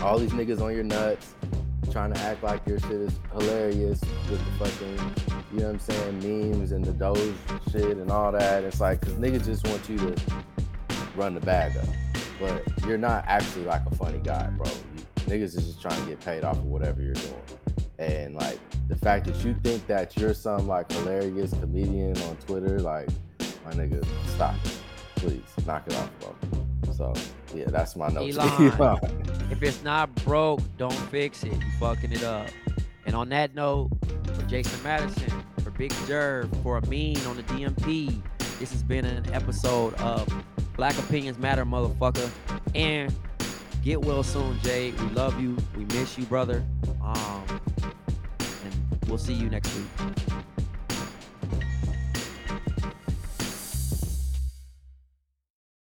all 0.00 0.18
these 0.18 0.32
niggas 0.32 0.60
on 0.60 0.74
your 0.74 0.84
nuts, 0.84 1.34
trying 1.90 2.12
to 2.12 2.20
act 2.20 2.42
like 2.42 2.66
your 2.66 2.80
shit 2.80 2.92
is 2.92 3.18
hilarious 3.32 4.00
with 4.30 4.44
the 4.44 4.64
fucking, 4.64 5.42
you 5.52 5.60
know 5.60 5.66
what 5.66 5.74
I'm 5.74 5.78
saying, 5.78 6.50
memes 6.50 6.72
and 6.72 6.84
the 6.84 6.92
Doge 6.92 7.34
shit 7.70 7.96
and 7.96 8.10
all 8.10 8.32
that. 8.32 8.64
It's 8.64 8.80
like, 8.80 9.00
cause 9.00 9.12
niggas 9.14 9.44
just 9.44 9.66
want 9.66 9.88
you 9.88 9.98
to 9.98 10.14
run 11.16 11.34
the 11.34 11.40
bag 11.40 11.76
up. 11.76 11.86
But 12.40 12.64
you're 12.86 12.98
not 12.98 13.24
actually 13.26 13.64
like 13.64 13.82
a 13.86 13.94
funny 13.94 14.18
guy, 14.18 14.48
bro. 14.56 14.70
Niggas 15.26 15.56
is 15.56 15.66
just 15.66 15.80
trying 15.80 16.00
to 16.02 16.08
get 16.08 16.20
paid 16.20 16.44
off 16.44 16.56
of 16.56 16.64
whatever 16.64 17.02
you're 17.02 17.14
doing. 17.14 17.34
And 17.98 18.34
like 18.34 18.58
the 18.88 18.96
fact 18.96 19.26
that 19.26 19.44
you 19.44 19.54
think 19.62 19.86
that 19.86 20.16
you're 20.16 20.34
some 20.34 20.66
like 20.66 20.90
hilarious 20.90 21.52
comedian 21.52 22.16
on 22.22 22.36
Twitter, 22.36 22.80
like 22.80 23.08
my 23.64 23.72
nigga, 23.72 24.04
stop 24.28 24.54
it. 24.64 24.78
Please 25.16 25.42
knock 25.66 25.84
it 25.86 25.94
off, 25.94 26.10
bro. 26.20 26.34
So 26.92 27.12
yeah, 27.54 27.66
that's 27.68 27.94
my 27.96 28.08
note. 28.08 28.36
Elon. 28.36 28.72
Elon. 28.72 28.98
If 29.50 29.62
it's 29.62 29.82
not 29.84 30.14
broke, 30.24 30.60
don't 30.76 30.92
fix 30.92 31.44
it. 31.44 31.52
You 31.52 31.70
fucking 31.78 32.12
it 32.12 32.24
up. 32.24 32.48
And 33.06 33.14
on 33.14 33.28
that 33.30 33.54
note, 33.54 33.90
for 34.34 34.42
Jason 34.42 34.82
Madison, 34.82 35.30
for 35.62 35.70
Big 35.70 35.92
Jerv, 35.92 36.50
for 36.62 36.78
Amin 36.78 37.18
on 37.26 37.36
the 37.36 37.42
DMP, 37.44 38.20
this 38.58 38.72
has 38.72 38.82
been 38.82 39.04
an 39.04 39.32
episode 39.32 39.94
of 39.94 40.28
Black 40.76 40.96
Opinions 40.98 41.38
Matter, 41.38 41.64
motherfucker. 41.64 42.30
And 42.74 43.14
get 43.82 44.00
well 44.00 44.22
soon, 44.22 44.58
Jay. 44.60 44.92
We 44.92 45.06
love 45.08 45.40
you. 45.40 45.56
We 45.76 45.84
miss 45.86 46.16
you, 46.16 46.24
brother. 46.24 46.64
Um, 47.02 47.44
and 48.38 48.98
we'll 49.08 49.18
see 49.18 49.34
you 49.34 49.48
next 49.48 49.74
week. 49.76 50.31